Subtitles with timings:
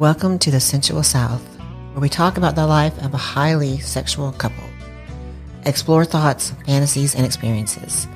[0.00, 1.42] Welcome to the Sensual South,
[1.92, 4.64] where we talk about the life of a highly sexual couple,
[5.66, 8.08] explore thoughts, fantasies, and experiences.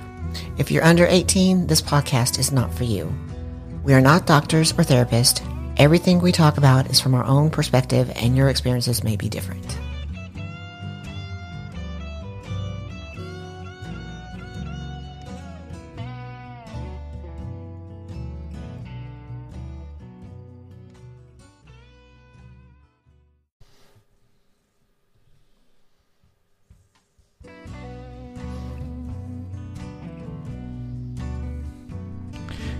[0.56, 3.14] If you're under 18, this podcast is not for you.
[3.82, 5.42] We are not doctors or therapists.
[5.76, 9.73] Everything we talk about is from our own perspective, and your experiences may be different.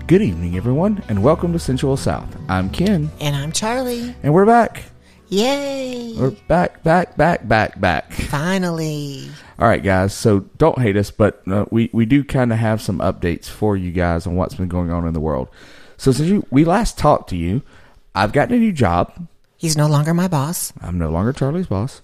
[0.07, 2.35] Good evening, everyone, and welcome to Sensual South.
[2.47, 4.15] I'm Ken, And I'm Charlie.
[4.21, 4.83] and we're back.
[5.29, 6.13] Yay!
[6.15, 8.13] We're back, back, back, back, back.
[8.13, 9.27] Finally.
[9.57, 10.13] All right, guys.
[10.13, 13.75] So don't hate us, but uh, we we do kind of have some updates for
[13.75, 15.49] you guys on what's been going on in the world.
[15.97, 17.63] So since you, we last talked to you,
[18.13, 19.27] I've gotten a new job.
[19.57, 20.71] He's no longer my boss.
[20.81, 22.01] I'm no longer Charlie's boss.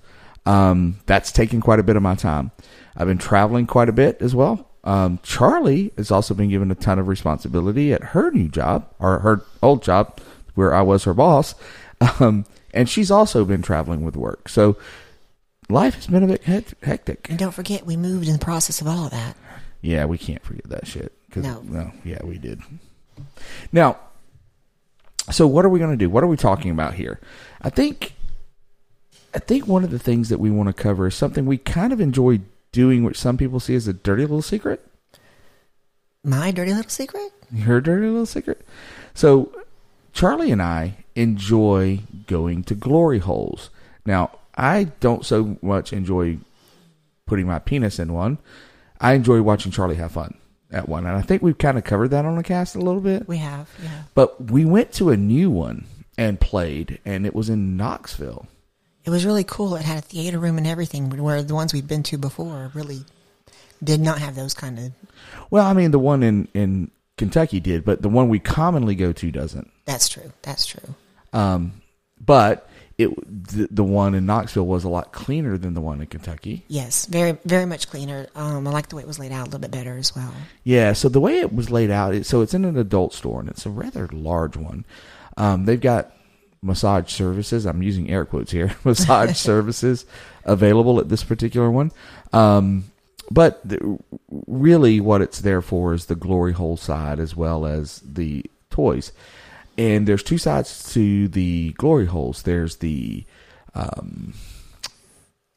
[0.48, 2.50] Um, that's taken quite a bit of my time.
[2.98, 4.68] I've been traveling quite a bit as well.
[4.84, 9.20] Um, Charlie has also been given a ton of responsibility at her new job or
[9.20, 10.20] her old job
[10.56, 11.54] where I was her boss.
[12.20, 14.50] Um, and she's also been traveling with work.
[14.50, 14.76] So
[15.70, 16.44] life has been a bit
[16.82, 17.28] hectic.
[17.30, 19.36] And don't forget, we moved in the process of all of that.
[19.82, 21.12] Yeah, we can't forget that shit.
[21.30, 21.92] 'Cause- No.
[22.04, 22.62] yeah, we did.
[23.72, 23.98] Now,
[25.30, 26.10] so what are we going to do?
[26.10, 27.20] What are we talking about here?
[27.62, 28.14] I think,
[29.36, 31.94] I think one of the things that we want to cover is something we kind
[31.94, 34.86] of enjoy doing, which some people see as a dirty little secret.
[36.24, 37.32] My dirty little secret?
[37.52, 38.66] Your dirty little secret.
[39.14, 39.52] So,
[40.14, 43.70] Charlie and I enjoy going to glory holes.
[44.06, 46.38] Now, I don't so much enjoy
[47.26, 48.38] putting my penis in one.
[49.00, 50.38] I enjoy watching Charlie have fun
[50.72, 51.06] at one.
[51.06, 53.28] And I think we've kind of covered that on the cast a little bit.
[53.28, 54.04] We have, yeah.
[54.14, 55.86] But we went to a new one
[56.18, 58.48] and played, and it was in Knoxville.
[59.04, 59.76] It was really cool.
[59.76, 63.06] It had a theater room and everything, where the ones we've been to before really
[63.84, 64.92] did not have those kind of.
[65.50, 69.12] Well, I mean, the one in, in Kentucky did, but the one we commonly go
[69.12, 69.72] to doesn't.
[69.86, 70.32] That's true.
[70.44, 70.96] That's true.
[71.34, 71.82] Um,
[72.20, 76.08] but it the, the one in Knoxville was a lot cleaner than the one in
[76.08, 76.64] Kentucky.
[76.68, 78.28] Yes, very, very much cleaner.
[78.36, 80.34] Um, I like the way it was laid out a little bit better as well.
[80.64, 83.40] Yeah, so the way it was laid out, it, so it's in an adult store
[83.40, 84.86] and it's a rather large one.
[85.38, 86.14] Um, they've got
[86.62, 87.66] massage services.
[87.66, 88.76] I'm using air quotes here.
[88.84, 90.06] Massage services
[90.44, 91.92] available at this particular one.
[92.34, 92.86] Um,
[93.30, 94.00] but the,
[94.30, 99.12] really, what it's there for is the glory hole side as well as the toys.
[99.78, 102.44] And there's two sides to the glory holes.
[102.44, 103.26] There's the
[103.74, 104.34] um,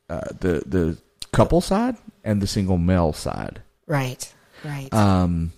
[0.09, 0.99] uh, the the
[1.33, 3.61] couple side and the single male side.
[3.87, 4.33] Right.
[4.65, 4.93] Right.
[4.95, 5.53] Um,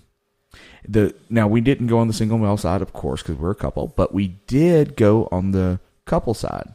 [0.89, 3.55] the now we didn't go on the single male side, of course, because we're a
[3.57, 6.75] couple, but we did go on the couple side.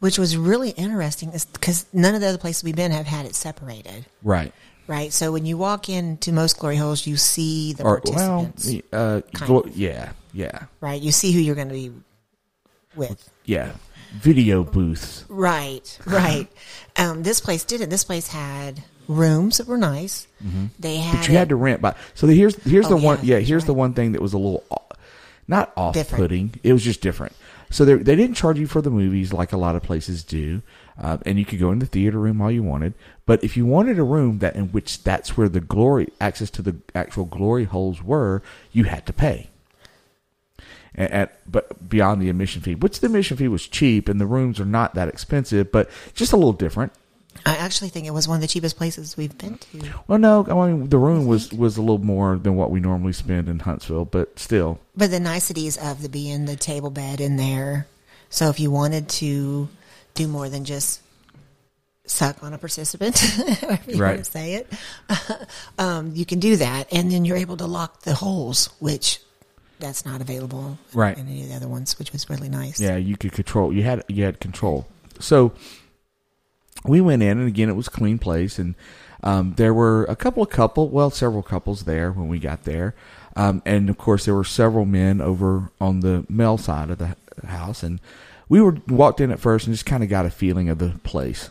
[0.00, 3.36] Which was really interesting because none of the other places we've been have had it
[3.36, 4.04] separated.
[4.22, 4.52] Right.
[4.88, 5.12] Right.
[5.12, 8.86] So when you walk into most glory holes, you see the Or well, participants.
[8.92, 11.00] uh, Kind glo- yeah, yeah, right.
[11.00, 11.92] You see who you're going to be
[12.96, 13.30] with.
[13.44, 13.72] yeah.
[14.14, 15.24] Video booths.
[15.28, 16.46] Right, right.
[16.96, 17.88] um, this place didn't.
[17.90, 20.26] This place had rooms that were nice.
[20.78, 21.16] They had, Mm-hmm.
[21.22, 21.94] But you had to rent by.
[22.14, 23.18] So the, here's here's Oh, the one.
[23.22, 24.64] yeah, here's that's the one thing that was a little,
[25.48, 26.54] not off putting.
[26.62, 27.34] It was just different.
[27.70, 30.60] So they they didn't charge you for the movies like a lot of places do,
[31.00, 32.92] uh, and you could go in the theater room all you wanted.
[33.24, 36.60] But if you wanted a room that in which that's where the glory access to
[36.62, 38.42] the actual glory holes were,
[38.72, 39.48] you had to pay.
[40.94, 44.26] At, at but beyond the admission fee, which the admission fee was cheap, and the
[44.26, 46.92] rooms are not that expensive, but just a little different.
[47.46, 49.82] I actually think it was one of the cheapest places we've been to.
[50.06, 53.14] Well, no, I mean the room was was a little more than what we normally
[53.14, 57.36] spend in Huntsville, but still, But the niceties of the being the table bed in
[57.38, 57.86] there.
[58.28, 59.68] So if you wanted to
[60.14, 61.00] do more than just
[62.04, 63.18] suck on a participant,
[63.60, 64.14] however you Right.
[64.16, 64.72] want to say it,
[65.78, 69.20] um, you can do that, and then you're able to lock the holes, which
[69.82, 71.18] that's not available Right.
[71.18, 72.80] in any of the other ones, which was really nice.
[72.80, 73.72] yeah, you could control.
[73.72, 74.86] You had you had control.
[75.20, 75.52] So
[76.84, 78.74] we went in, and again, it was a clean place, and
[79.22, 82.94] um, there were a couple of couple, well, several couples there when we got there,
[83.36, 87.14] um, and of course there were several men over on the male side of the
[87.46, 88.00] house, and
[88.48, 90.90] we were walked in at first and just kind of got a feeling of the
[91.04, 91.50] place.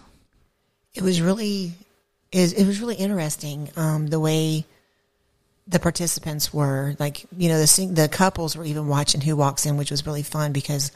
[0.94, 1.74] it was really
[2.34, 4.66] is it was really interesting um, the way
[5.68, 9.78] the participants were like you know the the couples were even watching who walks in
[9.78, 10.92] which was really fun because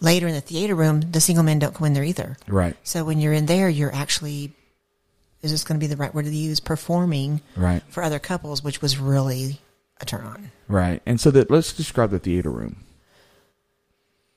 [0.00, 2.36] later in the theater room the single men don't come in there either.
[2.46, 4.52] Right, so when you're in there you're actually
[5.40, 6.58] is this going to be the right word to use?
[6.58, 9.60] Performing right, for other couples which was really
[10.00, 10.50] a turn on.
[10.68, 11.02] Right.
[11.06, 12.84] And so that let's describe the theater room.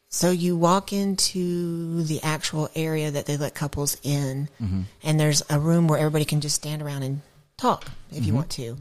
[0.10, 4.82] So you walk into the actual area that they let couples in, mm-hmm.
[5.04, 7.22] and there's a room where everybody can just stand around and
[7.56, 8.36] talk if you mm-hmm.
[8.36, 8.78] want to.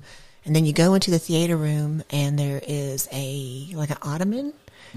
[0.50, 4.52] And then you go into the theater room, and there is a like an ottoman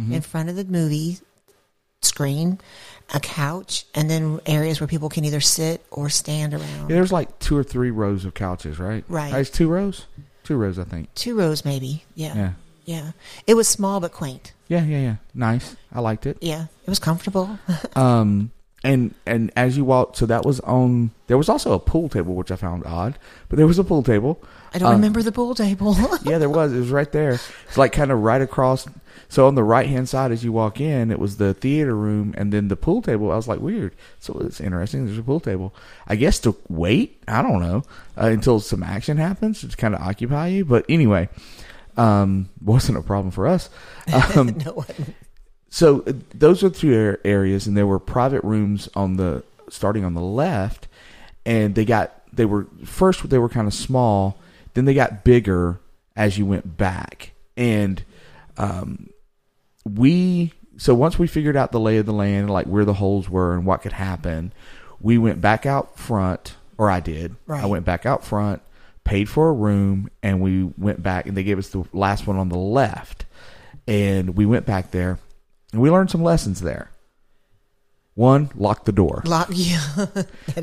[0.09, 1.19] in front of the movie
[2.01, 2.59] screen,
[3.13, 6.89] a couch, and then areas where people can either sit or stand around.
[6.89, 9.03] Yeah, there's like two or three rows of couches, right?
[9.07, 9.31] Right.
[9.31, 10.07] It's two rows.
[10.43, 11.13] Two rows, I think.
[11.13, 12.03] Two rows, maybe.
[12.15, 12.35] Yeah.
[12.35, 12.51] Yeah.
[12.85, 13.11] Yeah.
[13.45, 14.53] It was small but quaint.
[14.69, 15.15] Yeah, yeah, yeah.
[15.35, 15.75] Nice.
[15.93, 16.39] I liked it.
[16.41, 16.63] Yeah.
[16.63, 17.59] It was comfortable.
[17.95, 18.49] Um,
[18.83, 21.11] and and as you walked so that was on.
[21.27, 23.17] There was also a pool table, which I found odd,
[23.49, 24.41] but there was a pool table.
[24.73, 25.95] I don't Uh, remember the pool table.
[26.23, 26.73] Yeah, there was.
[26.73, 27.33] It was right there.
[27.67, 28.87] It's like kind of right across.
[29.29, 32.33] So on the right hand side, as you walk in, it was the theater room,
[32.37, 33.31] and then the pool table.
[33.31, 33.95] I was like, weird.
[34.19, 35.05] So it's interesting.
[35.05, 35.73] There's a pool table.
[36.07, 37.21] I guess to wait.
[37.27, 37.83] I don't know
[38.17, 40.65] uh, until some action happens to kind of occupy you.
[40.65, 41.29] But anyway,
[41.97, 43.69] um, wasn't a problem for us.
[44.35, 45.15] Um, no one.
[45.69, 50.13] so uh, those were two areas, and there were private rooms on the starting on
[50.13, 50.87] the left,
[51.45, 54.37] and they got they were first they were kind of small,
[54.73, 55.79] then they got bigger
[56.15, 58.03] as you went back, and
[58.57, 59.09] um,
[59.85, 63.29] we so once we figured out the lay of the land, like where the holes
[63.29, 64.53] were and what could happen,
[64.99, 67.35] we went back out front, or I did.
[67.63, 68.61] I went back out front,
[69.03, 72.37] paid for a room, and we went back, and they gave us the last one
[72.37, 73.25] on the left,
[73.87, 75.19] and we went back there,
[75.71, 76.89] and we learned some lessons there.
[78.15, 79.23] One, lock the door.
[79.25, 80.05] Lock, yeah.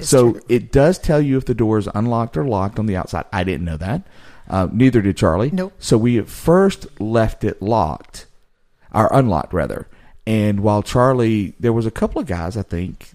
[0.01, 0.43] So true.
[0.49, 3.25] it does tell you if the door is unlocked or locked on the outside.
[3.33, 4.03] I didn't know that.
[4.49, 5.51] Uh, neither did Charlie.
[5.53, 5.73] Nope.
[5.79, 8.27] So we at first left it locked,
[8.93, 9.89] or unlocked rather.
[10.27, 13.11] And while Charlie, there was a couple of guys, I think,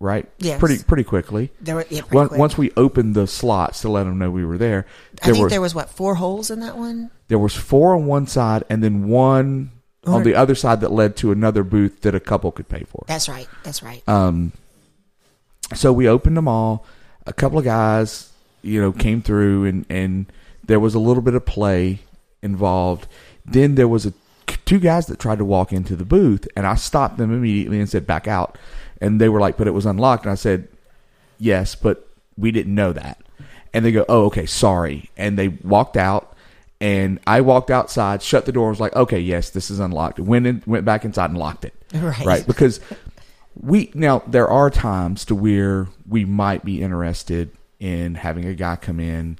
[0.00, 0.26] right?
[0.38, 0.58] Yes.
[0.60, 1.50] Pretty pretty quickly.
[1.60, 2.38] There were, yeah, pretty Once, quick.
[2.40, 4.86] once we opened the slots to let them know we were there,
[5.22, 7.10] I think were there was what four holes in that one.
[7.28, 9.70] there was four on one side and then one
[10.06, 13.04] on the other side that led to another booth that a couple could pay for.
[13.06, 13.48] That's right.
[13.62, 14.06] That's right.
[14.08, 14.52] Um,
[15.74, 16.84] so we opened them all.
[17.26, 18.30] A couple of guys,
[18.62, 20.26] you know, came through, and and
[20.64, 22.00] there was a little bit of play
[22.42, 23.06] involved.
[23.44, 24.12] Then there was a
[24.64, 27.88] two guys that tried to walk into the booth, and I stopped them immediately and
[27.88, 28.58] said, "Back out."
[29.00, 30.68] And they were like, "But it was unlocked." And I said,
[31.38, 33.18] "Yes, but we didn't know that."
[33.74, 36.35] And they go, "Oh, okay, sorry." And they walked out.
[36.80, 40.46] And I walked outside, shut the door, was like, "Okay, yes, this is unlocked." Went
[40.46, 41.74] in, went back inside and locked it.
[41.94, 42.26] Right.
[42.26, 42.46] right?
[42.46, 42.80] Because
[43.58, 47.50] we now there are times to where we might be interested
[47.80, 49.38] in having a guy come in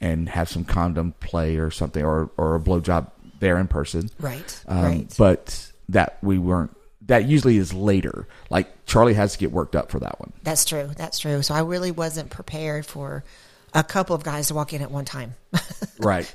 [0.00, 3.10] and have some condom play or something, or or a blowjob
[3.40, 4.10] there in person.
[4.20, 4.62] right.
[4.68, 5.14] Um, right.
[5.18, 6.76] But that we weren't.
[7.06, 8.28] That usually is later.
[8.50, 10.32] Like Charlie has to get worked up for that one.
[10.42, 10.90] That's true.
[10.96, 11.42] That's true.
[11.42, 13.24] So I really wasn't prepared for
[13.74, 15.34] a couple of guys to walk in at one time.
[15.98, 16.32] right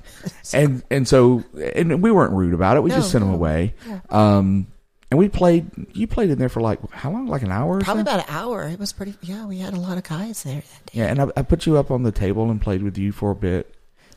[0.54, 1.44] and and so
[1.75, 3.36] and we weren't rude about it we No, just sent them no.
[3.36, 3.74] away
[4.10, 4.66] um
[5.12, 7.81] and we played you played in there for like how long like an hour or
[7.81, 8.10] Probably so?
[8.10, 8.68] about an hour.
[8.68, 9.13] It was pretty.
[9.22, 11.00] Yeah, we had a lot of guys there that day.
[11.00, 13.31] yeah and I, I put you up on the table and played with you for
[13.31, 13.75] a bit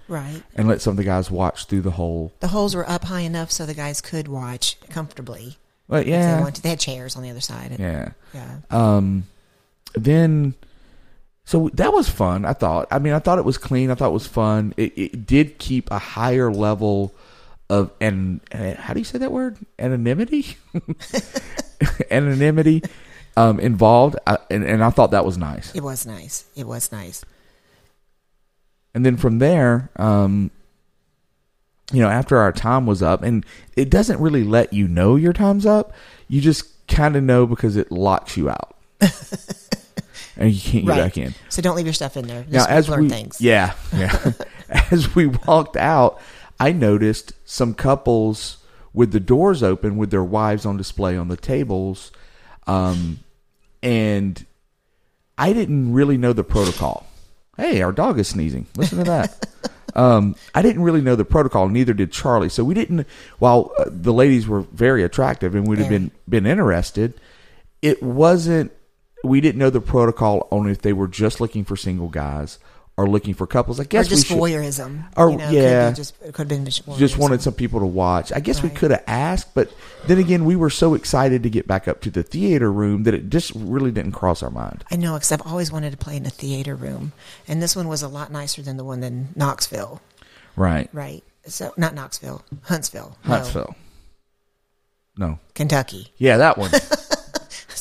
[0.09, 0.43] Right.
[0.55, 2.33] and let some of the guys watch through the hole.
[2.41, 5.57] The holes were up high enough so the guys could watch comfortably.
[5.89, 6.63] but They, yeah wanted.
[6.63, 7.71] they had chairs on the other side.
[7.71, 8.57] and- yeah yeah.
[8.71, 9.25] um
[9.95, 10.55] then
[11.45, 12.87] so that was fun i thought.
[12.91, 13.91] I mean i thought it was clean.
[13.91, 14.73] I thought it was fun.
[14.77, 17.15] It, it did keep a higher level
[17.71, 19.57] of and how do you say that word?
[19.79, 20.57] Anonymity?
[22.11, 22.83] Anonymity
[23.37, 24.17] um involved.
[24.27, 25.75] I, and, and i thought that was nice.
[25.75, 26.45] It was nice.
[26.55, 27.25] It was nice.
[28.95, 30.51] and then from there um
[31.93, 33.45] you know after our time was up and
[33.77, 35.93] it doesn't really let you know your time's up
[36.29, 38.77] you just kind of know because it locks you out
[40.37, 40.99] and you can't get Right.
[41.05, 41.35] back in.
[41.49, 42.45] So don't leave your stuff in there.
[42.49, 43.41] now as learn we things.
[43.41, 44.33] yeah yeah.
[44.91, 46.21] As we walked out
[46.59, 48.59] i noticed some couples
[48.93, 52.11] with the doors open with their wives on display on the tables
[52.67, 53.19] um
[53.83, 54.47] and
[55.37, 57.07] i didn't really know the protocol.
[57.57, 58.67] Hey our dog is sneezing.
[58.77, 59.47] Listen to that.
[59.97, 62.49] Um i didn't really know the protocol neither did charlie.
[62.49, 63.07] So we didn't
[63.39, 67.15] while uh, the ladies were very attractive and we'd have been been interested
[67.81, 68.73] it wasn't
[69.25, 72.59] we didn't know the protocol on if they were just looking for single guys
[72.97, 73.81] or looking for couples.
[73.81, 75.05] I Or guess just we should, voyeurism.
[75.17, 75.89] Or- you know, yeah.
[75.89, 78.31] Could just, could have been just, just wanted some people to watch.
[78.33, 79.69] I guess we could have asked, but
[80.07, 83.15] then again, we were so excited to get back up to the theater room that
[83.15, 84.85] it just really didn't cross our mind.
[84.93, 87.13] I know, because I've always wanted to play in a theater room,
[87.49, 90.01] and this one was a lot nicer than the one in Knoxville,
[90.55, 90.89] Right.
[90.93, 91.25] right?
[91.47, 93.75] So not Knoxville, Huntsville, No, Huntsville.
[95.17, 95.39] No.
[95.55, 96.13] Kentucky.
[96.17, 96.71] Yeah, that one.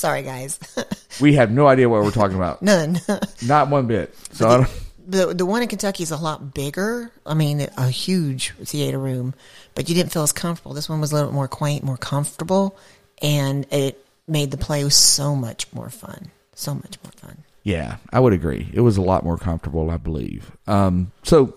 [0.03, 0.59] Sorry, guys,
[1.21, 2.61] we have no idea what we're talking about.
[2.61, 2.99] none.
[3.41, 4.13] Not one bit.
[4.33, 4.69] So I don't,
[5.07, 7.09] the the one in Kentucky is a lot bigger.
[7.25, 9.33] I mean, a huge theater room,
[9.75, 10.73] but you didn't feel as comfortable.
[10.73, 12.75] This one was a little bit more quaint, more comfortable,
[13.21, 16.31] and it made the play so much more fun.
[16.53, 17.37] So much more fun.
[17.63, 18.67] Yeah, I would agree.
[18.73, 20.51] It was a lot more comfortable, I believe.
[20.67, 21.55] Um, so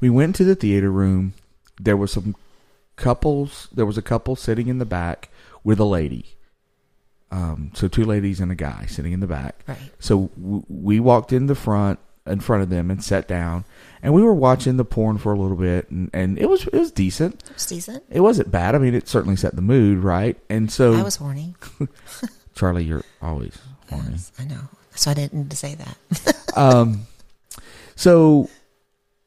[0.00, 1.34] we went to the theater room.
[1.78, 2.34] There were some
[2.96, 3.68] couples.
[3.74, 5.28] There was a couple sitting in the back
[5.62, 6.30] with a lady.
[7.30, 9.64] Um, so two ladies and a guy sitting in the back.
[9.66, 9.78] Right.
[9.98, 13.64] So w- we walked in the front, in front of them, and sat down,
[14.02, 16.74] and we were watching the porn for a little bit, and, and it was it
[16.78, 17.42] was decent.
[17.44, 18.04] It was decent.
[18.08, 18.74] It wasn't bad.
[18.74, 20.38] I mean, it certainly set the mood, right?
[20.48, 21.54] And so I was horny.
[22.54, 23.58] Charlie, you're always
[23.90, 24.10] horny.
[24.12, 24.60] Yes, I know.
[24.94, 26.52] So I didn't need to say that.
[26.56, 27.06] um,
[27.96, 28.48] so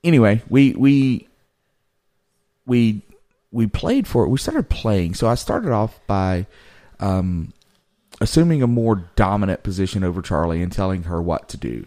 [0.03, 1.27] anyway, we we
[2.65, 3.01] we
[3.51, 4.29] we played for it.
[4.29, 5.15] We started playing.
[5.15, 6.45] So I started off by
[6.99, 7.53] um,
[8.19, 11.85] assuming a more dominant position over Charlie and telling her what to do.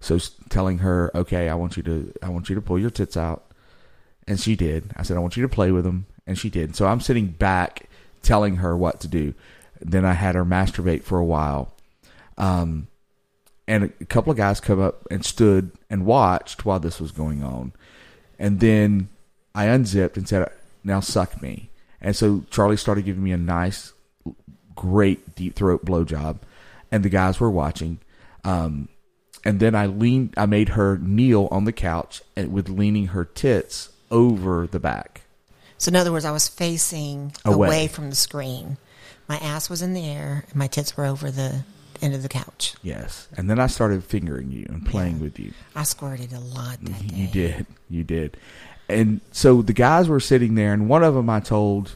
[0.00, 0.18] So
[0.48, 3.44] telling her, okay, I want you to I want you to pull your tits out,
[4.26, 4.92] and she did.
[4.96, 6.74] I said, I want you to play with them, and she did.
[6.74, 7.88] So I'm sitting back,
[8.22, 9.34] telling her what to do.
[9.80, 11.74] Then I had her masturbate for a while.
[12.38, 12.88] Um,
[13.68, 17.42] and a couple of guys come up and stood and watched while this was going
[17.42, 17.72] on.
[18.38, 19.08] And then
[19.54, 20.50] I unzipped and said,
[20.82, 21.70] "Now suck me."
[22.00, 23.92] And so Charlie started giving me a nice,
[24.76, 26.38] great deep throat blowjob,
[26.90, 27.98] and the guys were watching.
[28.44, 28.88] Um,
[29.44, 33.24] and then I leaned, I made her kneel on the couch and with leaning her
[33.24, 35.22] tits over the back.
[35.78, 37.66] so in other words, I was facing Away.
[37.68, 37.86] away.
[37.88, 38.76] from the screen.
[39.28, 41.62] My ass was in the air, and my tits were over the
[42.02, 42.74] end of the couch.
[42.82, 45.22] Yes, and then I started fingering you and playing Yeah.
[45.22, 45.52] with you.
[45.76, 47.14] I squirted a lot that day.
[47.14, 47.66] You did.
[47.88, 48.36] You did.
[48.88, 51.94] And so the guys were sitting there, and one of them I told,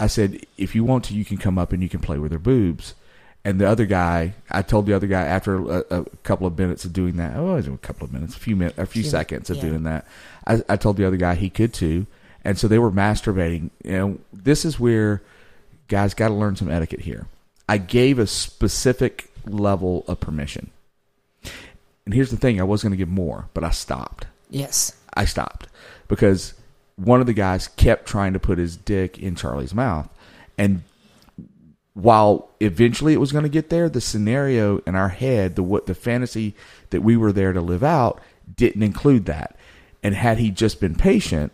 [0.00, 2.32] I said, if you want to, you can come up and you can play with
[2.32, 2.94] her boobs.
[3.44, 6.84] And the other guy, I told the other guy after a, a couple of minutes
[6.84, 9.02] of doing that, oh, it was a couple of minutes, a few minutes, a few
[9.02, 9.62] seconds of yeah.
[9.62, 10.06] doing that,
[10.46, 12.06] I, I told the other guy he could too.
[12.44, 13.70] And so they were masturbating.
[13.84, 15.22] You know, this is where
[15.88, 17.26] guys got to learn some etiquette here.
[17.68, 20.70] I gave a specific level of permission.
[22.04, 24.26] And here's the thing I was going to give more, but I stopped.
[24.48, 24.96] Yes.
[25.14, 25.68] I stopped
[26.08, 26.54] because
[27.00, 30.08] one of the guys kept trying to put his dick in Charlie's mouth.
[30.58, 30.82] And
[31.94, 35.86] while eventually it was going to get there, the scenario in our head, the what
[35.86, 36.54] the fantasy
[36.90, 38.20] that we were there to live out
[38.54, 39.56] didn't include that.
[40.02, 41.52] And had he just been patient,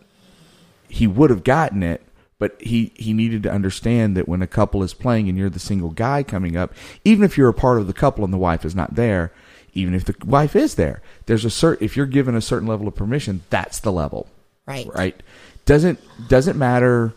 [0.89, 2.01] he would have gotten it,
[2.39, 5.59] but he he needed to understand that when a couple is playing and you're the
[5.59, 6.73] single guy coming up,
[7.03, 9.31] even if you're a part of the couple and the wife is not there,
[9.73, 12.87] even if the wife is there, there's a certain if you're given a certain level
[12.87, 14.29] of permission, that's the level,
[14.67, 14.87] Right.
[14.93, 15.23] right?
[15.65, 17.13] Doesn't doesn't matter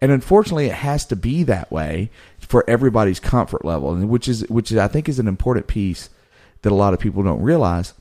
[0.00, 4.46] and unfortunately it has to be that way for everybody's comfort level and which is
[4.48, 6.10] which is I think is an important piece
[6.62, 7.94] that a lot of people don't realize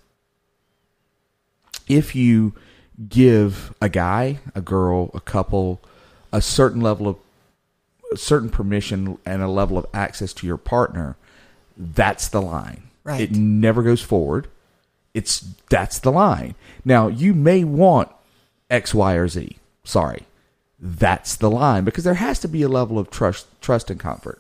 [1.87, 2.53] if you
[3.07, 5.79] give a guy, a girl, a couple
[6.33, 7.17] a certain level of
[8.11, 11.15] a certain permission and a level of access to your partner,
[11.77, 12.83] that's the line.
[13.03, 13.21] Right.
[13.21, 14.47] It never goes forward.
[15.13, 16.55] It's that's the line.
[16.85, 18.11] Now, you may want
[18.69, 19.57] X, Y, or Z.
[19.83, 20.24] Sorry.
[20.79, 24.39] That's the line because there has to be a level of trust trust and comfort.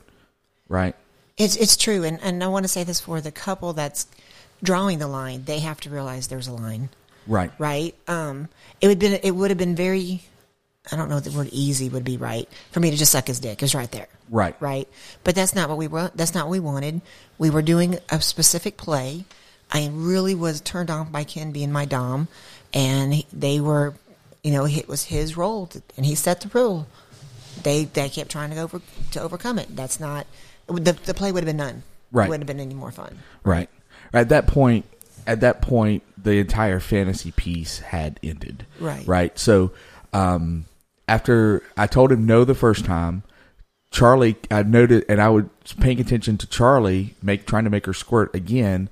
[0.69, 0.95] Right?
[1.37, 4.05] It's it's true, and and I want to say this for the couple that's
[4.63, 5.43] drawing the line.
[5.45, 6.89] They have to realize there's a line,
[7.25, 7.51] Right.
[7.57, 7.95] right?
[8.07, 8.49] Um,
[8.81, 10.23] it would been it would have been very,
[10.91, 13.39] I don't know the word easy would be right for me to just suck his
[13.39, 13.63] dick.
[13.63, 14.55] It's right there, Right.
[14.59, 14.87] right?
[15.23, 16.11] But that's not what we were.
[16.15, 17.01] That's not what we wanted.
[17.39, 19.25] We were doing a specific play.
[19.71, 22.27] I really was turned on by Ken being my dom,
[22.73, 23.93] and he- they were,
[24.47, 26.87] you know, it was his role, to, and he set the rule.
[27.63, 28.79] They they kept trying to over
[29.11, 29.75] to overcome it.
[29.75, 30.25] That's not
[30.67, 31.83] the the play would have been none.
[32.13, 32.27] Right.
[32.27, 33.19] It wouldn't have been any more fun.
[33.43, 33.69] Right.
[34.13, 34.85] At that point,
[35.25, 38.65] at that point, the entire fantasy piece had ended.
[38.79, 39.05] Right.
[39.05, 39.37] Right.
[39.37, 39.73] So,
[40.13, 40.63] um,
[41.09, 43.23] after I told him no the first time,
[43.91, 45.43] Charlie, I noted, and I was
[45.77, 48.87] paying attention to Charlie, make trying to make her squirt again,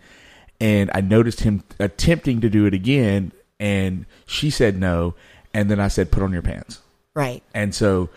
[0.59, 5.15] and I noticed him attempting to do it again, and she said no,
[5.55, 6.81] and then I said, "Put on your pants."
[7.15, 7.41] Right.
[7.53, 8.09] and so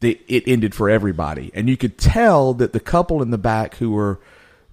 [0.00, 3.76] the, it ended for everybody and you could tell that the couple in the back
[3.76, 4.20] who were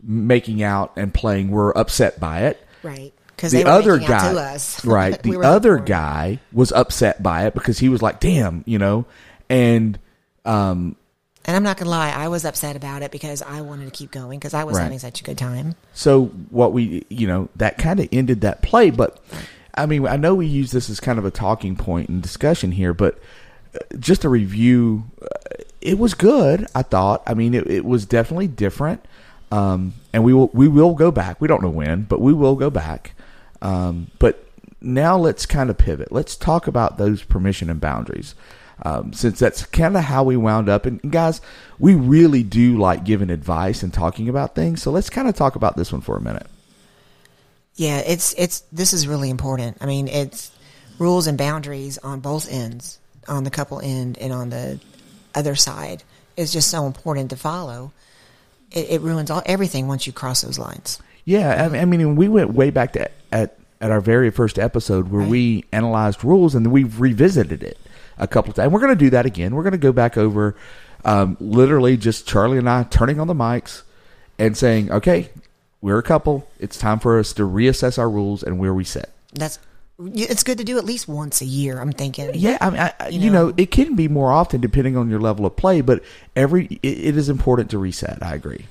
[0.01, 3.13] making out and playing were upset by it Right.
[3.35, 4.83] Because the they were other guy to us.
[4.97, 8.79] right the were other guy was upset by it because he was like damn you
[8.79, 9.05] know
[9.49, 9.99] and
[10.45, 10.95] um
[11.45, 14.11] And I'm not gonna lie, I was upset about it because I wanted to keep
[14.11, 14.83] going because I was Right.
[14.83, 15.75] having such a good time.
[15.93, 18.89] So what we, you know, that kind of ended that play.
[18.89, 19.19] But
[19.75, 22.71] I mean, I know we use this as kind of a talking point in discussion
[22.71, 23.19] here, but
[23.73, 26.67] uh, just a review, uh, it was good.
[26.75, 27.23] I thought.
[27.25, 29.05] I mean, it, it was definitely different.
[29.51, 31.41] Um, and we will we will go back.
[31.41, 33.13] We don't know when, but we will go back.
[33.61, 34.45] Um, but
[34.81, 36.11] now let's kind of pivot.
[36.11, 38.35] Let's talk about those permission and boundaries.
[38.83, 40.87] Um, since that's kind of how we wound up.
[40.87, 41.39] And guys,
[41.77, 44.81] we really do like giving advice and talking about things.
[44.81, 46.47] So let's kind of talk about this one for a minute.
[47.75, 49.77] Yeah, it's it's this is really important.
[49.81, 50.51] I mean, it's
[50.99, 54.79] rules and boundaries on both ends, on the couple end and on the
[55.33, 56.03] other side
[56.37, 57.91] is just so important to follow.
[58.71, 61.01] It, it ruins all everything once you cross those lines.
[61.25, 65.09] Yeah, I, I mean, we went way back to at at our very first episode
[65.09, 65.29] where Right.
[65.29, 67.77] we analyzed rules and we've revisited it
[68.17, 68.71] a couple of times.
[68.71, 69.55] We're going to do that again.
[69.55, 70.55] We're going to go back over,
[71.03, 73.81] um, literally just Charlie and I turning on the mics
[74.37, 75.29] and saying, "Okay,
[75.81, 76.47] we're a couple.
[76.59, 79.59] It's time for us to reassess our rules and where we sit." That's
[80.03, 81.79] it's good to do at least once a year.
[81.79, 82.31] I'm thinking.
[82.33, 83.53] Yeah, I mean, I, You you, know, know.
[83.57, 86.03] it can be more often depending on your level of play, but
[86.35, 88.19] every it, it is important to reset.
[88.21, 88.65] I agree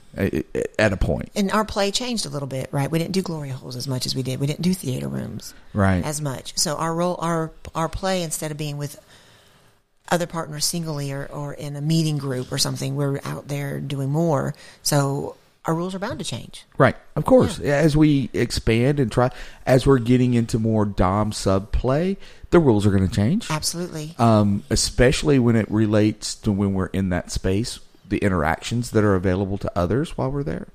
[0.79, 2.91] at a point, And our play changed a little bit, right?
[2.91, 4.41] We didn't do glory holes as much as we did.
[4.41, 6.05] We didn't do theater rooms right?
[6.05, 6.59] as much.
[6.59, 9.01] So our role, our our play, instead of being with
[10.11, 14.11] other partners singly or, or in a meeting group or something, we're out there doing
[14.11, 14.55] more.
[14.83, 15.37] So
[15.67, 16.65] our rules are bound to change.
[16.79, 17.61] Right, of course.
[17.61, 19.31] As we expand and try,
[19.67, 22.17] as we're getting into more dom sub play,
[22.51, 23.51] the rules are going to change.
[23.51, 24.15] Absolutely.
[24.19, 29.15] Um, especially when it relates to when we're in that space, the interactions that are
[29.15, 30.69] available to others while we're there.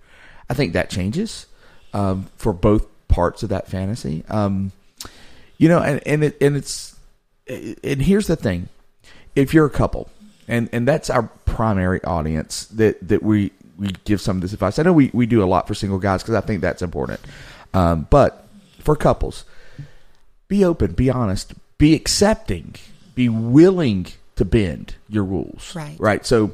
[0.49, 1.47] I think that changes
[1.93, 4.23] um, for both parts of that fantasy.
[4.29, 4.71] Um,
[5.57, 6.95] you know, and and it and it's
[7.47, 8.69] and here's the thing:
[9.35, 10.09] if you're a couple,
[10.47, 14.79] and and that's our primary audience that that we we give some of this advice.
[14.79, 17.19] I know we we do a lot for single guys because I think that's important,
[17.73, 18.47] um, but
[18.79, 19.45] for couples,
[20.47, 22.75] be open, be honest, be accepting,
[23.15, 25.75] be willing to bend your rules.
[25.75, 25.95] Right.
[25.99, 26.25] Right.
[26.25, 26.53] So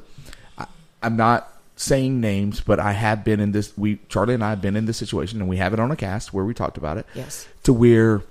[0.57, 0.65] I,
[1.03, 3.77] I'm not saying names, but I have been in this.
[3.77, 5.95] We Charlie and I have been in this situation, and we have it on a
[5.95, 7.05] cast where we talked about it.
[7.13, 7.47] Yes.
[7.63, 8.21] To where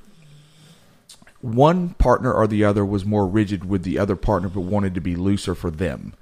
[1.40, 5.00] one partner or the other was more rigid with the other partner, but wanted to
[5.00, 6.14] be looser for them.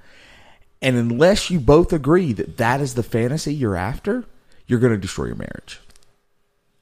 [0.80, 4.24] And unless you both agree that that is the fantasy you're after,
[4.66, 5.80] you're going to destroy your marriage.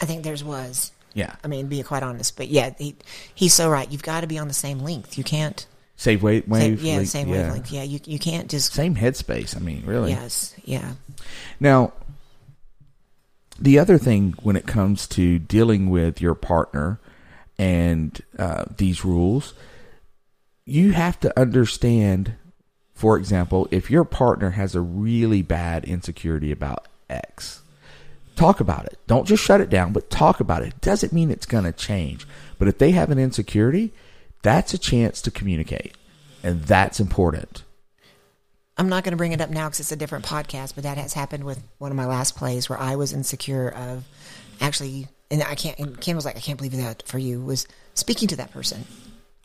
[0.00, 0.92] I think theirs was.
[1.14, 1.35] Yeah.
[1.42, 2.94] I mean, be quite honest, but yeah, he,
[3.35, 3.90] he's so right.
[3.90, 5.16] You've got to be on the same length.
[5.16, 5.66] You can't.
[5.98, 7.44] Save weight, Same, yeah, length, same yeah.
[7.44, 7.72] wavelength.
[7.72, 8.74] Yeah, you you can't just.
[8.74, 9.56] Same headspace.
[9.56, 10.11] I mean, really.
[10.11, 10.54] Yes.
[10.62, 10.92] Yeah.
[11.59, 11.94] Now,
[13.59, 17.00] the other thing when it comes to dealing with your partner
[17.59, 19.54] and uh, these rules,
[20.66, 22.35] you have to understand,
[22.96, 27.61] for example, if your partner has a really bad insecurity about X,
[28.37, 28.98] talk about it.
[29.06, 30.80] Don't just shut it down, but talk about it.
[30.80, 32.26] Doesn't mean it's going to change.
[32.59, 33.92] But if they have an insecurity,
[34.40, 35.94] that's a chance to communicate.
[36.42, 37.64] And that's important.
[38.78, 40.96] I'm not going to bring it up now because it's a different podcast, but that
[40.96, 44.04] has happened with one of my last plays where I was insecure of
[44.59, 47.68] actually, and I can't, and Kim was like, I can't believe that for you, was
[47.92, 48.87] speaking to that person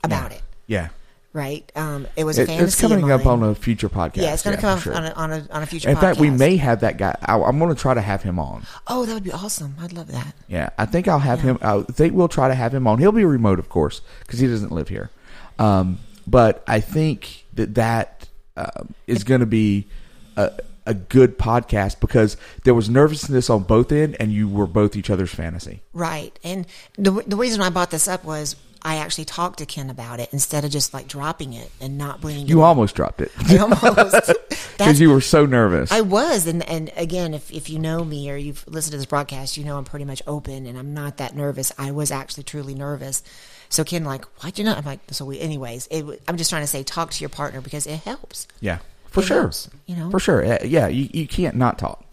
[0.06, 0.88] about it, Yeah.
[1.34, 1.72] Right?
[1.76, 2.63] Um, it was a It- fantasy.
[2.65, 4.17] it's coming up on a future podcast.
[4.17, 4.94] Yeah, it's going to come up sure.
[4.94, 7.15] on, a, on, a, on a future In fact, we may have that guy.
[7.26, 8.65] I, I'm going to try to have him on.
[8.88, 9.76] Oh, that would be awesome.
[9.80, 10.36] I'd love that.
[10.48, 11.58] Yeah, I think I'll have him.
[11.62, 13.00] I think we'll try to have him on.
[13.00, 15.10] He'll be remote, of course, because he doesn't live here.
[15.58, 19.88] Um, but I think that that um, is going to be
[20.36, 20.52] a,
[20.86, 25.10] a good podcast because there was nervousness on both end, and you were both each
[25.10, 25.82] other's fantasy.
[25.94, 26.38] Right.
[26.44, 26.65] And
[26.98, 30.30] the, the reason I brought this up was I actually talked to Ken about it
[30.32, 34.32] instead of just like dropping it and not bringing You almost dropped it I almost.
[34.78, 35.91] Because you were so nervous.
[35.91, 39.06] I was, and and again, if if you know me or you've listened to this
[39.06, 41.72] broadcast, you know I'm pretty much open, and I'm not that nervous.
[41.78, 43.22] I was actually truly nervous.
[43.70, 44.80] So Ken, like, why'd you not?
[44.80, 45.39] I'm like, so we.
[45.39, 48.48] Anyways, it, I'm just trying to say, talk to your partner because it helps.
[48.60, 49.41] yeah, for It sure.
[49.41, 50.10] helps, you know?
[50.10, 50.44] for sure.
[50.65, 52.04] Yeah, you, you can't not talk.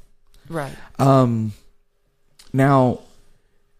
[0.51, 0.75] Right.
[0.99, 1.53] Um,
[2.53, 3.01] now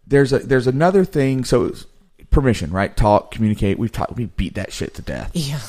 [0.07, 1.45] there's a there's another thing.
[1.45, 1.85] So it's
[2.31, 2.95] permission, right?
[2.97, 3.79] Talk, communicate.
[3.79, 4.17] We've talked.
[4.17, 5.31] We beat that shit to death.
[5.35, 5.61] Yeah.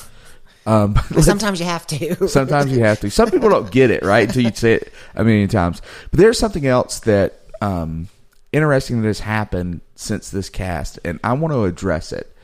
[0.65, 2.27] Um, Well, sometimes you have to.
[2.27, 3.09] sometimes you have to.
[3.09, 5.81] Some people don't get it right until you say it a million times.
[6.11, 8.09] But there's something else that um,
[8.51, 12.35] interesting that has happened since this cast, and I want to address it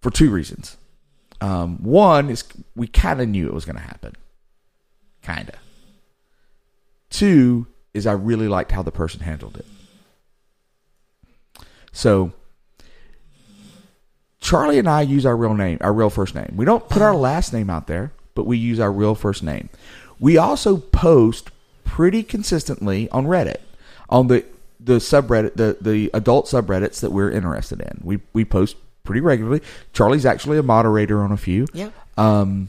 [0.00, 0.76] for two reasons.
[1.40, 4.14] Um, one is we kind of knew it was going to happen,
[5.22, 5.56] kind of.
[7.10, 9.66] Two is I really liked how the person handled it.
[11.92, 12.32] So
[14.44, 16.52] Charlie and I use our real name, our real first name.
[16.54, 19.70] We don't put our last name out there, but we use our real first name.
[20.20, 21.50] We also post
[21.84, 23.62] pretty consistently on Reddit,
[24.10, 24.44] on the
[24.78, 28.00] the subreddit, the the adult subreddits that we're interested in.
[28.02, 29.62] We we post pretty regularly.
[29.94, 31.66] Charlie's actually a moderator on a few.
[31.72, 31.92] Yep.
[32.18, 32.68] Um,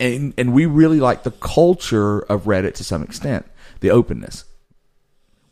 [0.00, 3.46] and and we really like the culture of Reddit to some extent,
[3.78, 4.44] the openness.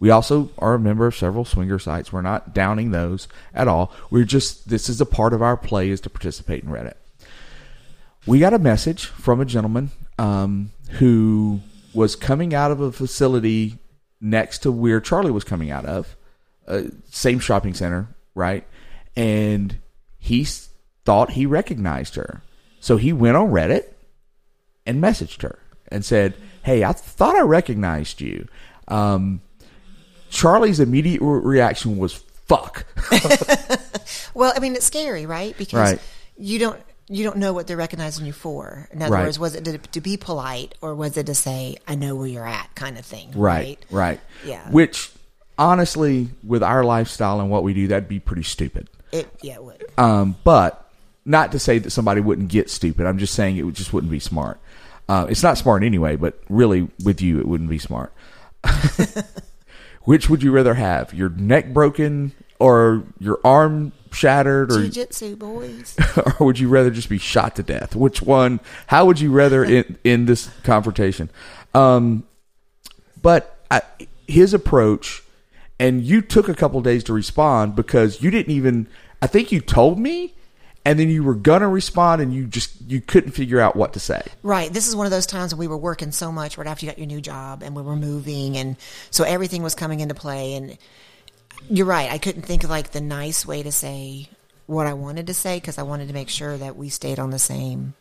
[0.02, 2.12] We also are a member of several swinger sites.
[2.12, 3.92] We're not downing those at all.
[4.10, 6.94] We're just this is a part of our play is to participate in Reddit.
[8.26, 11.60] we got a message from a gentleman um, who
[11.94, 13.78] was coming out of a facility
[14.20, 16.16] next to where Charlie was coming out of,
[16.66, 18.66] uh, same shopping center, right?
[19.14, 19.76] And
[20.18, 20.42] he
[21.04, 22.42] thought he recognized her.
[22.80, 23.84] So he went on Reddit
[24.84, 26.34] and messaged her and said,
[26.64, 28.48] Hey, I thought I recognized you.
[28.88, 29.42] Um,
[30.33, 32.14] Charlie's immediate re- reaction was,
[32.47, 32.87] Fuck.
[34.35, 35.57] Well, I mean, it's scary, right?
[35.57, 36.01] Because Right.
[36.37, 38.88] you don't you don't know what they're recognizing you for.
[38.90, 39.25] In other Right.
[39.27, 42.27] words, was it to, to be polite or was it to say, "I know where
[42.27, 43.31] you're at," kind of thing?
[43.35, 44.18] Right, right.
[44.47, 44.66] Yeah.
[44.71, 45.11] Which,
[45.59, 48.88] honestly, with our lifestyle and what we do, that'd be pretty stupid.
[49.12, 49.85] It yeah, it would.
[49.99, 50.88] Um, but
[51.27, 53.07] not to say that somebody wouldn't get stupid.
[53.07, 54.59] I'm just saying it just wouldn't be smart.
[55.09, 58.12] Uh, it's not smart anyway, but really with you, it wouldn't be smart.
[60.04, 61.14] Which would you rather have?
[61.14, 65.96] Your neck broken or your arm shattered or, Jiu-jitsu boys.
[66.38, 67.94] or would you rather just be shot to death?
[67.96, 68.60] Which one?
[68.88, 71.30] How would you rather in, in this confrontation?
[71.74, 72.24] Um,
[73.20, 73.82] but I,
[74.26, 75.22] his approach,
[75.78, 78.88] and you took a couple days to respond because you didn't even.
[79.20, 80.34] I think you told me,
[80.85, 84.01] and then you were gonna respond, and you just you couldn't figure out what to
[84.01, 84.23] say.
[84.42, 84.73] Right.
[84.73, 86.92] This is one of those times when we were working so much right after you
[86.92, 88.77] got your new job and we were moving and
[89.11, 90.77] so everything was coming into play and
[91.68, 92.11] you're right.
[92.11, 94.29] I couldn't think of like the nice way to say
[94.66, 97.31] what I wanted to say because I wanted to make sure that we stayed on
[97.31, 97.95] the same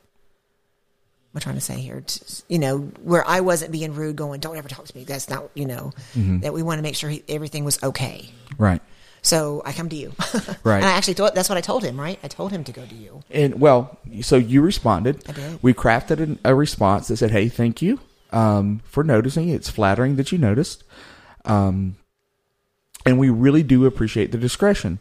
[1.31, 2.03] what am trying to say here?
[2.49, 5.05] You know, where I wasn't being rude going, don't ever talk to me.
[5.05, 6.39] That's not, you know, mm-hmm.
[6.39, 8.29] that we want to make sure he, everything was okay.
[8.57, 8.81] Right.
[9.21, 10.13] So I come to you.
[10.63, 10.77] Right.
[10.77, 12.19] And I actually thought that's what I told him, right?
[12.21, 13.23] I told him to go to you.
[13.31, 15.23] And well, so you responded.
[15.27, 15.63] I did.
[15.63, 17.99] We crafted an, a response that said, "Hey, thank you
[18.31, 19.49] um, for noticing.
[19.49, 20.83] It's flattering that you noticed,
[21.45, 21.95] um,
[23.07, 24.99] and we really do appreciate the discretion.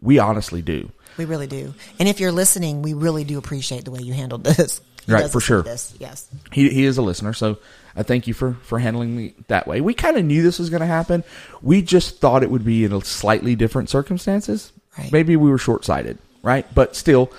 [0.00, 0.90] We honestly do.
[1.16, 1.74] We really do.
[2.00, 4.80] And if you're listening, we really do appreciate the way you handled this.
[5.06, 5.62] He Right, for sure.
[5.62, 5.94] This.
[5.98, 6.28] Yes.
[6.52, 7.58] He he is a listener, so
[7.94, 9.80] I thank you for for handling me that way.
[9.80, 11.22] We kind of knew this was going to happen.
[11.62, 14.72] We just thought it would be in a slightly different circumstances.
[14.98, 15.12] Right.
[15.12, 16.66] Maybe we were short sighted, right?
[16.74, 17.30] But still,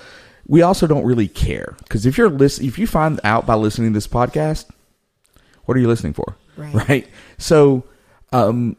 [0.46, 3.92] we also don't really care because if you're listen, if you find out by listening
[3.92, 4.66] to this podcast,
[5.66, 6.36] what are you listening for?
[6.56, 7.06] Right.
[7.40, 7.84] So,
[8.32, 8.76] um,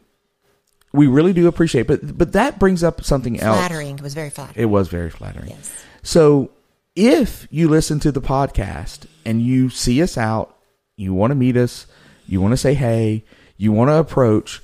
[0.92, 3.56] we really do appreciate, but but that brings up something else.
[3.56, 3.96] Flattering.
[3.96, 4.62] It was very flattering.
[4.62, 5.48] It was very flattering.
[5.48, 5.72] yes.
[6.02, 6.50] So
[6.96, 10.56] if you listen to the podcast and you see us out,
[10.96, 11.86] you want to meet us,
[12.26, 13.24] you want to say hey,
[13.56, 14.60] you want to approach,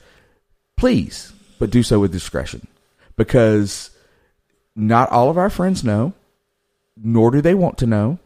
[0.77, 2.67] please, but do so with discretion
[3.17, 3.91] because
[4.75, 6.13] not all of our friends know,
[6.97, 8.19] nor do they want to know.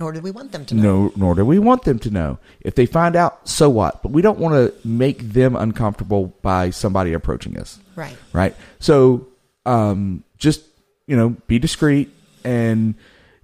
[0.00, 0.82] Nor did we want them to know.
[0.82, 2.38] No, nor do we want them to know.
[2.60, 4.02] If they find out, so what?
[4.02, 8.16] But we don't want to make them uncomfortable by somebody approaching us Right.
[8.32, 8.56] right?
[8.80, 9.28] So
[9.64, 10.64] um, just
[11.06, 12.10] you know, be discreet
[12.44, 12.94] and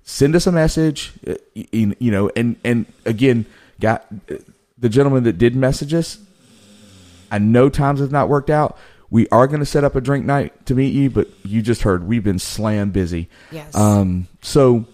[0.08, 1.12] send us a message.
[1.26, 3.44] uh, You, know, and and again,
[3.78, 4.36] got uh,
[4.78, 6.18] the gentleman that did message us.
[7.30, 8.78] I know times have not worked out.
[9.10, 11.82] We are going to set up a drink night to meet you, but you just
[11.82, 13.28] heard we've been slam busy.
[13.52, 13.74] Yes.
[13.74, 14.86] Um, so,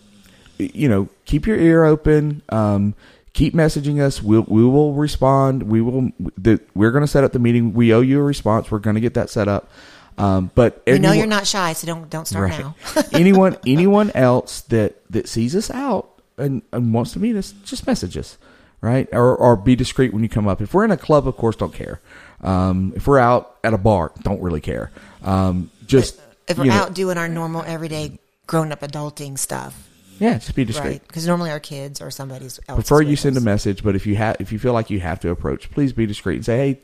[0.58, 2.42] you know, keep your ear open.
[2.48, 2.94] Um,
[3.34, 4.22] keep messaging us.
[4.22, 5.64] We'll, we will respond.
[5.64, 7.72] We will, the, we're going to set up the meeting.
[7.72, 8.70] We owe you a response.
[8.70, 9.70] We're going to get that set up.
[10.16, 12.60] Um, but we know you're not shy, so don't don't start Right.
[12.60, 12.76] now.
[13.12, 17.86] anyone, anyone else that, that sees us out and, and wants to meet us, just
[17.86, 18.38] message us,
[18.80, 19.08] right?
[19.12, 20.60] Or, or be discreet when you come up.
[20.60, 22.00] If we're in a club, of course, don't care.
[22.42, 24.90] Um, if we're out at a bar, don't really care.
[25.22, 29.88] Um, just, if we're you know, out doing our normal everyday grown up adulting stuff,
[30.20, 30.88] yeah, just be discreet.
[30.88, 31.06] right?
[31.08, 32.76] Because normally our kids or somebody's else.
[32.76, 35.18] prefer you send a message, but if you have, if you feel like you have
[35.20, 36.80] to approach, please be discreet and say, "Hey,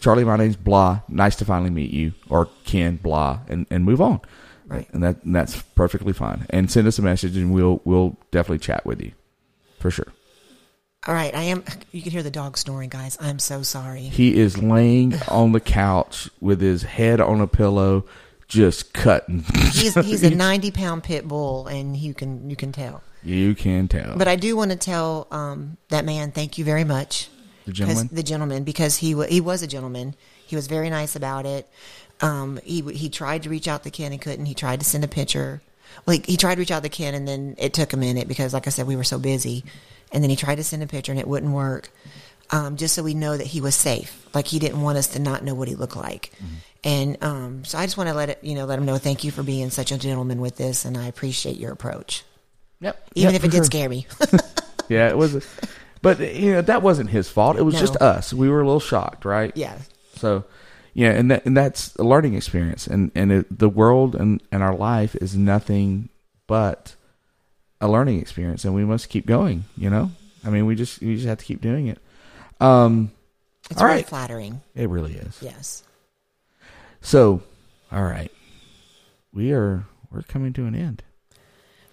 [0.00, 1.00] Charlie, my name's Blah.
[1.08, 4.20] Nice to finally meet you," or Ken Blah, and, and move on.
[4.66, 4.86] Right.
[4.92, 6.46] and that and that's perfectly fine.
[6.50, 9.12] And send us a message, and we'll we'll definitely chat with you
[9.78, 10.08] for sure.
[11.06, 11.64] All right, I am.
[11.90, 13.16] You can hear the dog snoring, guys.
[13.20, 14.02] I'm so sorry.
[14.02, 18.04] He is laying on the couch with his head on a pillow,
[18.46, 19.44] just cutting.
[19.72, 23.02] He's he's a 90 pound pit bull, and you can you can tell.
[23.22, 24.18] you can tell.
[24.18, 27.30] But I do want to tell um, that man thank you very much.
[27.68, 28.08] The 'Cause- gentleman?
[28.12, 30.14] the gentleman, because he wa he was a gentleman.
[30.46, 31.68] He was very nice about it.
[32.20, 34.46] Um, he he tried to reach out to Ken and couldn't.
[34.46, 35.60] He tried to send a picture.
[36.06, 38.28] Well, he, he tried to reach out to Ken, and then it took a minute
[38.28, 39.64] because, like I said, we were so busy.
[40.12, 41.90] And then he tried to send a picture, and it wouldn't work.
[42.50, 44.26] Um, just so we know that he was safe.
[44.34, 46.32] Like he didn't want us to not know what he looked like.
[46.36, 46.54] Mm-hmm.
[46.84, 48.96] And um, so I just want to let it, you know, let him know.
[48.96, 52.24] Thank you for being such a gentleman with this, and I appreciate your approach,
[52.80, 53.06] yep.
[53.14, 53.64] even Yep, if it for did sure.
[53.64, 54.06] scare me.
[54.88, 55.44] Yeah, it was.
[56.02, 57.56] But you know that wasn't his fault.
[57.58, 57.80] It was No.
[57.80, 58.32] just us.
[58.32, 59.52] We were a little shocked, right?
[59.56, 59.78] yeah,
[60.14, 60.44] So,
[60.94, 64.62] yeah, and that and that's a learning experience, and and it, the world and and
[64.62, 66.08] our life is nothing
[66.46, 66.94] but
[67.80, 69.64] a learning experience, and we must keep going.
[69.76, 70.10] You know,
[70.44, 71.98] I mean, we just we just have to keep doing it.
[72.60, 73.10] Um,
[73.70, 74.08] It's All very right.
[74.08, 74.60] flattering.
[74.74, 75.38] it really is.
[75.42, 75.82] Yes.
[77.00, 77.42] So,
[77.92, 78.32] all right,
[79.32, 81.02] we are we're coming to an end.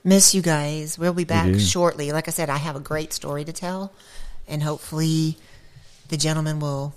[0.05, 0.99] Miss you guys.
[0.99, 2.11] We'll be back shortly.
[2.11, 3.91] Like I said, I have a great story to tell,
[4.47, 5.39] and hopefully,
[6.09, 6.93] the gentleman will,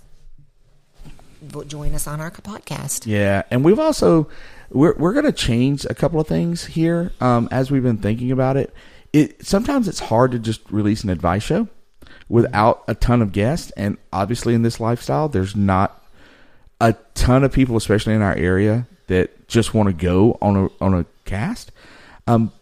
[1.53, 3.07] will join us on our podcast.
[3.07, 4.29] Yeah, and we've also
[4.69, 8.31] we're we're going to change a couple of things here um, as we've been thinking
[8.31, 8.75] about it.
[9.15, 11.67] It sometimes it's hard to just release an advice show
[12.29, 16.05] without a ton of guests, and obviously in this lifestyle, there's not
[16.79, 20.85] a ton of people, especially in our area, that just want to go on a
[20.85, 21.73] on a cast.
[22.27, 22.53] Um,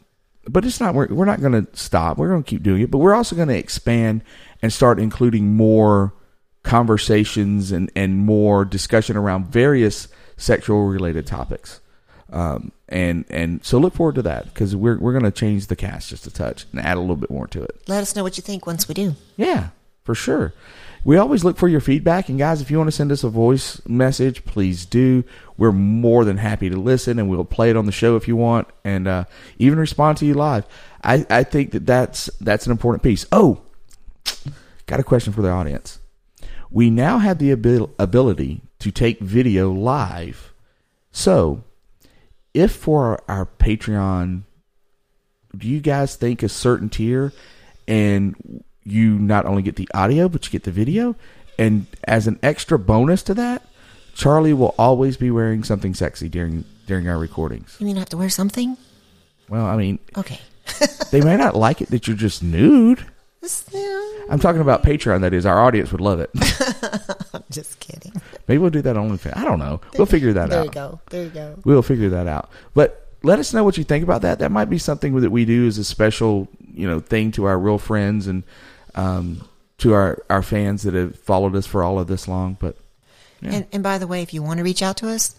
[0.48, 2.18] but it's not we're, we're not going to stop.
[2.18, 4.22] We're going to keep doing it, but we're also going to expand
[4.62, 6.14] and start including more
[6.62, 11.80] conversations and and more discussion around various sexual related topics.
[12.32, 15.76] Um, and and so look forward to that because we're we're going to change the
[15.76, 17.82] cast just a touch and add a little bit more to it.
[17.86, 19.14] Let us know what you think once we do.
[19.36, 19.68] Yeah,
[20.04, 20.52] for sure.
[21.06, 22.28] We always look for your feedback.
[22.28, 25.22] And guys, if you want to send us a voice message, please do.
[25.56, 28.34] We're more than happy to listen and we'll play it on the show if you
[28.34, 29.24] want and uh,
[29.56, 30.66] even respond to you live.
[31.04, 33.24] I, I think that that's, that's an important piece.
[33.30, 33.62] Oh,
[34.86, 36.00] got a question for the audience.
[36.72, 40.52] We now have the abil- ability to take video live.
[41.12, 41.62] So,
[42.52, 44.42] if for our, our Patreon
[45.56, 47.32] do you guys think a certain tier
[47.86, 51.14] and you not only get the audio but you get the video
[51.58, 53.62] and as an extra bonus to that
[54.14, 58.08] charlie will always be wearing something sexy during during our recordings You mean I have
[58.10, 58.76] to wear something?
[59.48, 60.40] well i mean Okay.
[61.10, 63.04] they may not like it that you're just nude
[64.28, 66.30] i'm talking about patreon that is our audience would love it
[67.34, 68.12] I'm just kidding.
[68.48, 69.36] maybe we'll do that on OnlyFans.
[69.36, 71.00] i don't know we'll figure that There out There you go.
[71.10, 71.58] There you go.
[71.64, 72.50] We'll figure that out.
[72.74, 74.38] But let us know what you think about that.
[74.40, 77.58] That might be something that we do as a special, you know, thing to our
[77.58, 78.42] real friends and
[78.96, 79.46] um,
[79.78, 82.56] to our, our fans that have followed us for all of this long.
[82.58, 82.76] But
[83.40, 83.52] Yeah.
[83.52, 85.34] And, and by the way, if you want to reach out to us,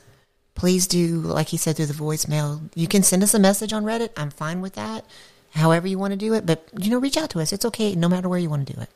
[0.56, 2.70] please do, like he said, through the voicemail.
[2.76, 4.10] You can send us a message on Reddit.
[4.16, 5.06] I'm fine with that.
[5.52, 6.46] However you want to do it.
[6.46, 7.52] But, you know, reach out to us.
[7.52, 8.90] It's okay no matter where you want to do it.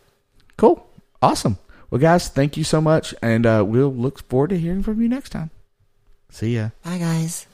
[0.57, 0.87] cool.
[1.21, 1.57] Awesome.
[1.89, 3.13] Well, guys, thank you so much.
[3.21, 5.51] And uh, we'll look forward to hearing from you next time.
[6.29, 6.69] See ya.
[6.83, 7.45] Bye, guys.